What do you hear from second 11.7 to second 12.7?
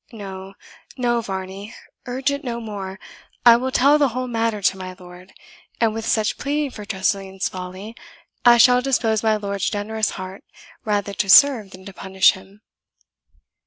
to punish him."